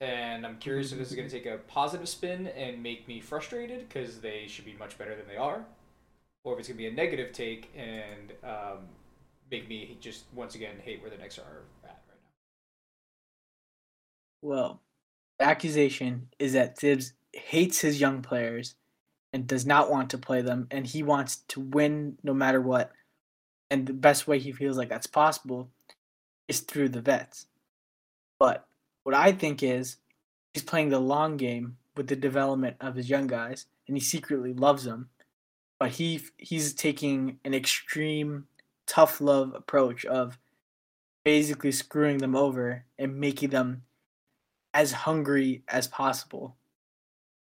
[0.00, 3.20] And I'm curious if this is going to take a positive spin and make me
[3.20, 5.64] frustrated because they should be much better than they are,
[6.42, 8.78] or if it's going to be a negative take and um,
[9.50, 12.28] make me just once again hate where the Knicks are at right now.
[14.42, 14.80] Well,
[15.38, 18.74] the accusation is that Tibbs hates his young players
[19.32, 22.90] and does not want to play them, and he wants to win no matter what.
[23.74, 25.68] And the best way he feels like that's possible
[26.46, 27.46] is through the vets.
[28.38, 28.68] But
[29.02, 29.96] what I think is
[30.52, 34.52] he's playing the long game with the development of his young guys, and he secretly
[34.52, 35.08] loves them.
[35.80, 38.46] But he he's taking an extreme
[38.86, 40.38] tough love approach of
[41.24, 43.82] basically screwing them over and making them
[44.72, 46.54] as hungry as possible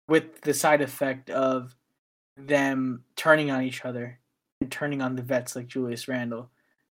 [0.08, 1.76] with the side effect of
[2.38, 4.20] them turning on each other
[4.71, 6.49] turning on the vets like Julius Randle.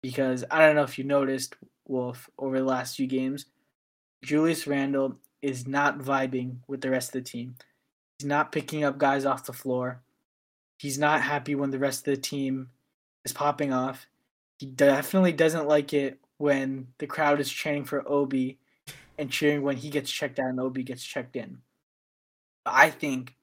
[0.02, 3.46] Because I don't know if you noticed, Wolf, over the last few games,
[4.22, 7.56] Julius Randle is not vibing with the rest of the team.
[8.18, 10.00] He's not picking up guys off the floor.
[10.78, 12.68] He's not happy when the rest of the team
[13.24, 14.06] is popping off.
[14.58, 18.58] He definitely doesn't like it when the crowd is chanting for Obi
[19.18, 21.58] and cheering when he gets checked out and Obi gets checked in.
[22.66, 23.34] I think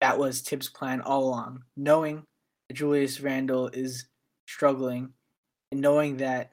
[0.00, 2.24] that was Tibbs' plan all along, knowing
[2.72, 4.06] Julius Randle is
[4.46, 5.10] struggling
[5.72, 6.52] and knowing that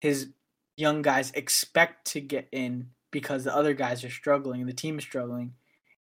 [0.00, 0.28] his
[0.76, 4.98] young guys expect to get in because the other guys are struggling and the team
[4.98, 5.52] is struggling,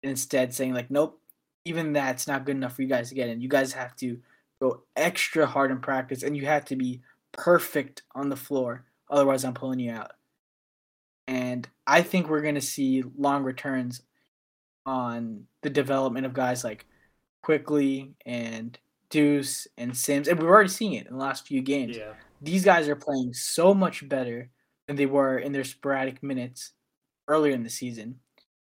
[0.02, 1.20] and instead saying like, nope,
[1.64, 3.40] even that's not good enough for you guys to get in.
[3.40, 4.18] You guys have to
[4.61, 7.02] go extra hard in practice and you have to be
[7.32, 8.84] perfect on the floor.
[9.11, 10.12] Otherwise, I'm pulling you out.
[11.28, 14.02] And I think we're going to see long returns
[14.84, 16.86] on the development of guys like
[17.42, 18.78] Quickley and
[19.11, 21.96] Deuce and Sims, and we've already seen it in the last few games.
[21.96, 22.12] Yeah.
[22.40, 24.50] These guys are playing so much better
[24.86, 26.72] than they were in their sporadic minutes
[27.28, 28.20] earlier in the season.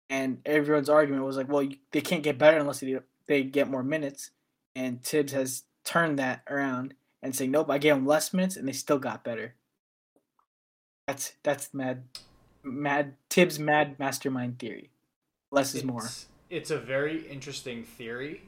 [0.08, 3.82] And everyone's argument was like, well, they can't get better unless they, they get more
[3.82, 4.30] minutes.
[4.74, 8.66] And Tibbs has turned that around and saying, nope, I gave them less minutes and
[8.66, 9.54] they still got better.
[11.06, 12.04] That's that's mad,
[12.62, 14.90] mad Tibbs mad mastermind theory.
[15.50, 16.04] Less is more.
[16.04, 18.42] It's, it's a very interesting theory,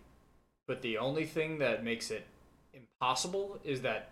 [0.72, 2.24] but the only thing that makes it
[2.72, 4.08] impossible is that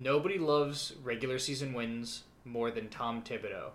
[0.00, 3.72] nobody loves regular season wins more than Tom Thibodeau.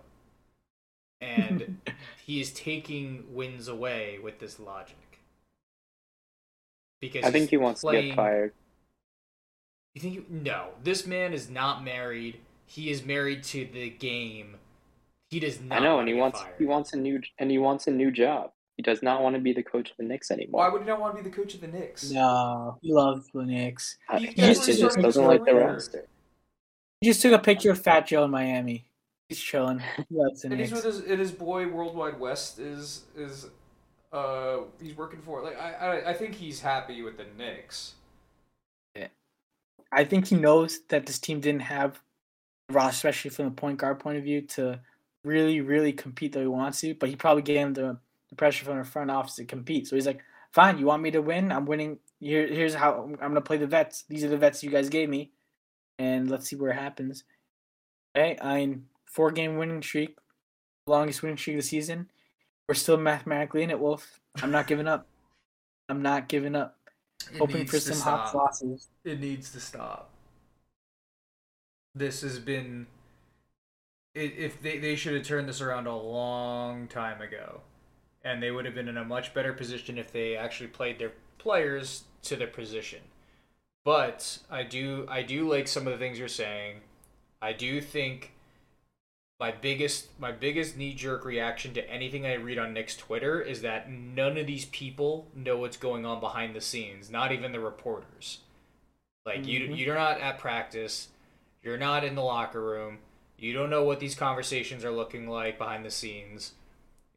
[1.20, 1.78] And
[2.26, 5.20] he is taking wins away with this logic.
[7.00, 8.52] Because I think he wants to playing- get fired.
[9.94, 10.14] You think?
[10.16, 12.40] You, no, this man is not married.
[12.66, 14.56] He is married to the game.
[15.30, 15.78] He does not.
[15.78, 16.54] I know, wanna and he wants fired.
[16.58, 18.50] he wants a new and he wants a new job.
[18.78, 20.60] He does not want to be the coach of the Knicks anymore.
[20.60, 22.12] Why would he not want to be the coach of the Knicks?
[22.12, 23.98] No, he loves the Knicks.
[24.08, 26.06] Uh, He- he, that's just, he he just doesn't like the roster.
[27.00, 28.86] He just took a picture of Fat Joe in Miami.
[29.28, 29.80] He's chilling.
[29.80, 33.48] He loves the And he's with his and his boy World Wide Wes is is
[34.12, 37.94] uh he's working for like I I, I think he's happy with the Knicks.
[38.96, 39.08] Yeah.
[39.90, 42.00] I think he knows that this team didn't have
[42.70, 44.78] Ross, especially from the point guard point of view, to
[45.24, 46.94] really, really compete that he wants to.
[46.94, 47.98] But he probably gave him the,
[48.30, 49.86] the pressure from the front office to compete.
[49.86, 50.22] So he's like,
[50.52, 51.52] "Fine, you want me to win?
[51.52, 51.98] I'm winning.
[52.20, 54.04] Here, here's how I'm gonna play the vets.
[54.08, 55.32] These are the vets you guys gave me,
[55.98, 57.24] and let's see where it happens."
[58.16, 60.18] Okay, I'm four game winning streak,
[60.86, 62.10] longest winning streak of the season.
[62.68, 64.20] We're still mathematically in it, Wolf.
[64.42, 65.06] I'm not giving up.
[65.88, 66.76] I'm not giving up.
[67.32, 68.88] It Hoping for to some hot sauces.
[69.04, 70.10] It needs to stop.
[71.94, 72.86] This has been.
[74.14, 77.62] It, if they they should have turned this around a long time ago,
[78.24, 81.12] and they would have been in a much better position if they actually played their
[81.38, 83.00] players to their position.
[83.84, 86.80] But I do I do like some of the things you're saying.
[87.40, 88.32] I do think
[89.40, 93.62] my biggest my biggest knee jerk reaction to anything I read on Knicks Twitter is
[93.62, 97.60] that none of these people know what's going on behind the scenes, not even the
[97.60, 98.40] reporters.
[99.24, 99.78] Like you Mhm.
[99.78, 101.08] you're not at practice,
[101.62, 102.98] you're not in the locker room,
[103.38, 106.54] you don't know what these conversations are looking like behind the scenes.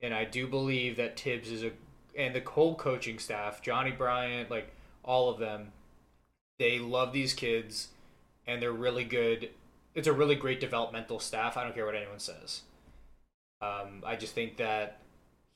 [0.01, 1.71] And I do believe that Tibbs is a
[2.17, 4.73] and the whole coaching staff, Johnny Bryant, like
[5.03, 5.71] all of them,
[6.59, 7.89] they love these kids
[8.45, 9.49] and they're really good.
[9.95, 11.57] It's a really great developmental staff.
[11.57, 12.61] I don't care what anyone says.
[13.61, 14.99] Um, I just think that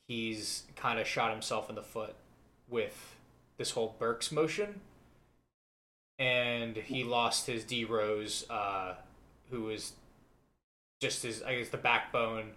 [0.06, 2.14] he's kind of shot himself in the foot
[2.68, 3.16] with
[3.58, 4.80] this whole Burks motion.
[6.18, 8.94] And he lost his D Rose, uh,
[9.50, 9.92] who was
[11.00, 12.52] just his, I guess, the backbone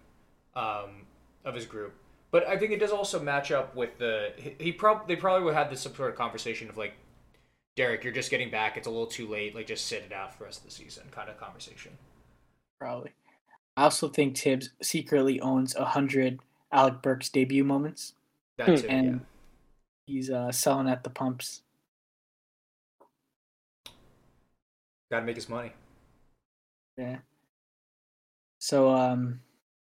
[0.55, 1.05] um,
[1.45, 1.93] of his group.
[2.31, 5.43] But I think it does also match up with the he, he prob they probably
[5.45, 6.93] would have this some sort of conversation of like,
[7.75, 8.77] Derek, you're just getting back.
[8.77, 9.55] It's a little too late.
[9.55, 11.91] Like, just sit it out for the rest of the season, kind of conversation.
[12.79, 13.11] Probably.
[13.77, 16.39] I also think Tibbs secretly owns a hundred
[16.71, 18.13] Alec Burks debut moments.
[18.57, 18.75] That Hmm.
[18.75, 18.93] too, yeah.
[18.93, 19.25] And
[20.05, 21.61] he's uh, selling at the pumps.
[25.09, 25.71] Got to make his money.
[26.97, 27.19] Yeah.
[28.59, 29.39] So, um,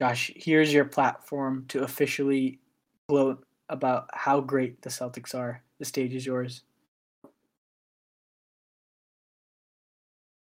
[0.03, 2.59] Josh, here's your platform to officially
[3.09, 5.63] gloat about how great the Celtics are.
[5.79, 6.63] The stage is yours.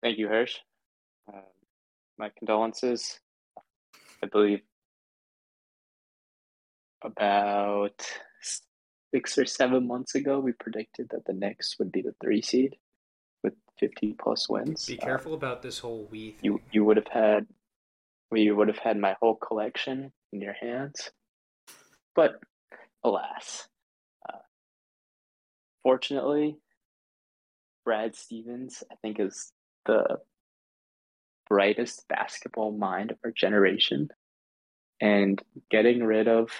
[0.03, 0.57] Thank you, Hirsch.
[1.33, 1.41] Um,
[2.19, 3.19] my condolences.
[4.23, 4.59] I believe
[7.03, 7.99] about
[9.11, 12.75] six or seven months ago, we predicted that the Knicks would be the three seed
[13.43, 14.85] with 50 plus wins.
[14.85, 16.39] Be Uh, careful about this whole we thing.
[16.43, 17.47] you you would have had,
[18.31, 21.11] well, you would have had my whole collection in your hands,
[22.15, 22.39] but
[23.03, 23.67] alas,
[24.27, 24.37] uh,
[25.83, 26.57] fortunately,
[27.85, 29.51] Brad Stevens, I think, is
[29.85, 30.19] the
[31.49, 34.09] brightest basketball mind of our generation.
[35.01, 36.51] And getting rid of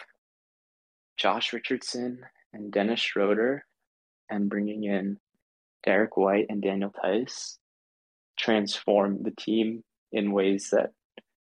[1.18, 2.22] Josh Richardson
[2.54, 3.66] and Dennis Schroeder
[4.30, 5.20] and bringing in
[5.84, 7.58] Derrick White and Daniel Theis
[8.38, 10.92] transformed the team in ways that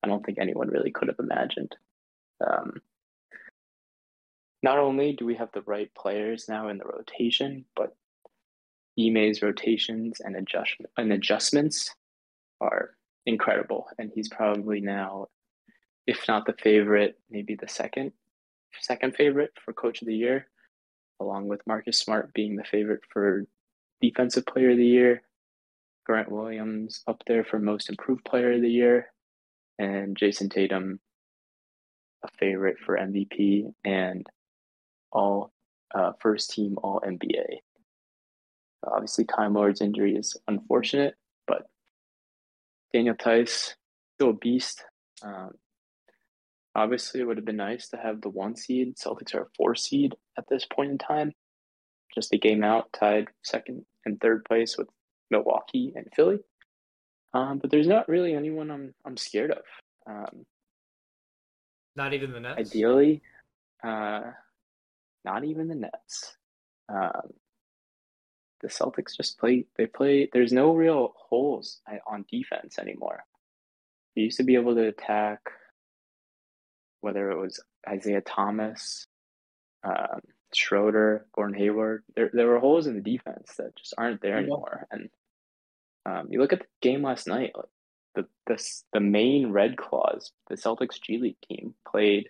[0.04, 1.76] I don't think anyone really could have imagined.
[2.46, 2.82] Um,
[4.64, 7.96] not only do we have the right players now in the rotation, but
[9.00, 11.96] Ime's rotations and adjust and adjustments
[12.60, 12.92] are
[13.26, 15.28] incredible, and he's probably now,
[16.06, 18.12] if not the favorite, maybe the second
[18.80, 20.48] second favorite for Coach of the Year,
[21.20, 23.46] along with Marcus Smart being the favorite for
[24.02, 25.24] Defensive Player of the Year,
[26.06, 29.08] Grant Williams up there for Most Improved Player of the Year,
[29.82, 31.00] and Jayson Tatum
[32.24, 34.28] a favorite for MVP and
[35.12, 35.52] all
[35.94, 37.58] uh, first team All NBA.
[38.86, 41.16] Obviously, Time Lord's injury is unfortunate,
[41.48, 41.64] but
[42.94, 43.76] Daniel Theis
[44.16, 44.84] still a beast.
[45.24, 45.52] Um,
[46.76, 48.96] obviously, it would have been nice to have the one seed.
[48.98, 51.32] Celtics are a four seed at this point in time,
[52.14, 54.88] just a game out, tied second and third place with
[55.32, 56.40] Milwaukee and Philly.
[57.34, 59.64] Um, but there's not really anyone I'm I'm scared of.
[60.06, 60.46] Um,
[61.96, 62.60] Not even the Nets.
[62.60, 63.22] ideally,
[63.84, 64.22] uh,
[65.24, 66.36] not even the Nets.
[66.90, 67.32] Um,
[68.62, 69.66] the Celtics just play.
[69.78, 70.30] They play.
[70.32, 73.24] There's no real holes on defense anymore.
[74.16, 75.40] You used to be able to attack,
[77.00, 79.08] whether it was Isaiah Thomas,
[79.84, 80.20] um,
[80.54, 82.04] Schroeder, Gordon Hayward.
[82.16, 84.86] There, there were holes in the defense that just aren't there anymore.
[84.92, 85.10] And
[86.06, 87.52] um, you look at the game last night.
[87.56, 87.66] Like
[88.16, 92.30] the the the Maine Red Claws, the Celtics G League team, played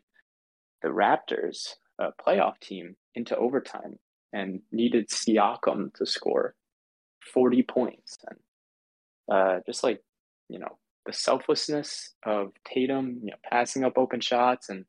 [0.81, 3.99] the Raptors, a playoff team, into overtime
[4.33, 6.55] and needed Siakam to score
[7.33, 8.17] 40 points.
[8.29, 8.39] And
[9.31, 10.01] uh, just like,
[10.49, 14.85] you know, the selflessness of Tatum, you know, passing up open shots and,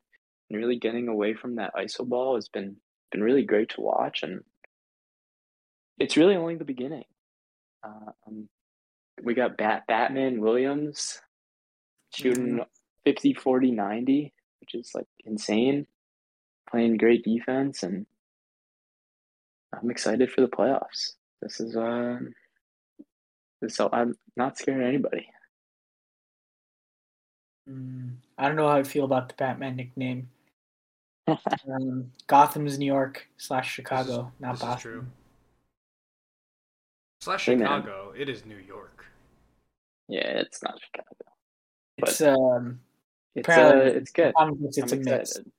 [0.49, 2.77] and really getting away from that ISO ball has been
[3.11, 4.23] been really great to watch.
[4.23, 4.41] And
[5.99, 7.03] it's really only the beginning.
[7.83, 8.49] Uh, um,
[9.21, 11.21] we got Bat Batman Williams
[12.13, 12.61] shooting
[13.05, 15.85] 50, 40, 90, which is like insane,
[16.69, 18.05] playing great defense, and
[19.73, 21.13] I'm excited for the playoffs.
[21.41, 22.33] This is um,
[23.61, 25.27] this I'm not scared of anybody.
[27.69, 30.29] Mm, I don't know how I feel about the Batman nickname.
[31.27, 35.11] um, Gotham's New York slash Chicago, not this Boston.
[37.27, 37.33] Is true.
[37.33, 37.81] Slash Hey, man.
[37.81, 38.13] Chicago.
[38.17, 39.05] It is New York.
[40.07, 41.07] Yeah, it's not Chicago.
[41.97, 42.79] It's um,
[43.35, 44.33] It's uh, it's good.
[44.37, 45.31] I'm it's, it's I'm a mix.
[45.31, 45.51] excited.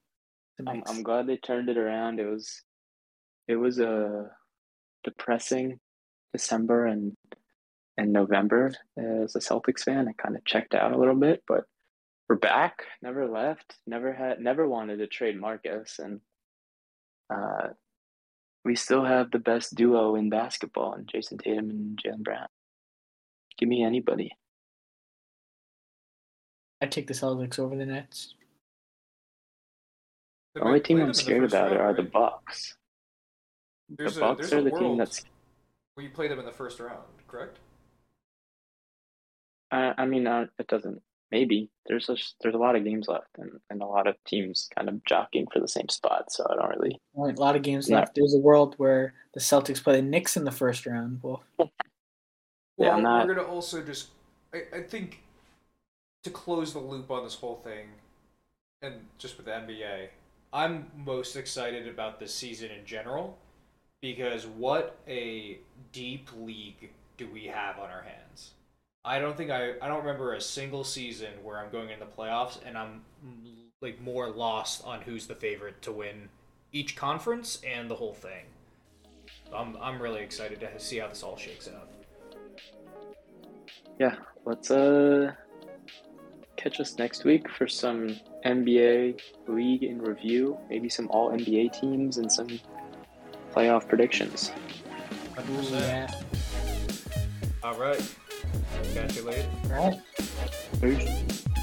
[0.58, 0.82] It's a I'm.
[0.86, 2.20] I'm glad they turned it around.
[2.20, 2.62] It was
[3.48, 4.30] it was a
[5.04, 5.80] depressing
[6.32, 7.16] December and
[7.96, 10.08] and November as a Celtics fan.
[10.08, 11.64] I kind of checked out a little bit, but
[12.28, 12.84] we're back.
[13.02, 13.76] Never left.
[13.86, 14.40] Never had.
[14.40, 16.20] Never wanted to trade Marcus, and
[17.32, 17.68] uh,
[18.64, 22.48] we still have the best duo in basketball, in Jayson Tatum and Jaylen Brown.
[23.58, 24.32] Give me anybody.
[26.80, 28.34] I take the Celtics over the Nets.
[30.54, 32.76] The only team I'm scared about are the Bucks.
[33.88, 35.24] There's the a- Bucks a are the team world that's
[35.94, 37.58] where you play them in the first round, correct?
[39.70, 41.02] I, I mean, uh, it doesn't.
[41.34, 44.68] Maybe there's a, there's a lot of games left, and, and a lot of teams
[44.76, 46.30] kind of jockeying for the same spot.
[46.30, 47.00] So I don't really.
[47.16, 47.96] Only A lot of games Yeah.
[47.98, 48.14] left.
[48.14, 51.18] There's a world where the Celtics play the Knicks in the first round.
[51.24, 51.66] Well, Yeah,
[52.78, 54.10] Well, I'm not- we're gonna also just.
[54.52, 55.24] I, I think
[56.22, 57.86] to close the loop on this whole thing,
[58.82, 60.08] and just with the NBA,
[60.52, 63.38] I'm most excited about this season in general
[64.00, 65.58] because what a
[65.90, 68.52] deep league do we have on our hands?
[69.04, 72.06] I don't think I I don't remember a single season where I'm going in the
[72.06, 73.02] playoffs and I'm
[73.80, 76.28] like more lost on who's the favorite to win
[76.72, 78.44] each conference and the whole thing.
[79.54, 81.88] I'm I'm really excited to see how this all shakes out.
[83.98, 85.32] Yeah, let's uh
[86.56, 90.56] catch us next week for some NBA league in review.
[90.70, 92.48] Maybe some All NBA teams and some
[93.54, 94.50] playoff predictions.
[95.34, 95.70] 100%.
[95.72, 96.22] yeah.
[97.62, 98.14] All right.
[98.94, 99.48] Catch you later.
[99.74, 100.00] All right.
[100.80, 101.53] Peace.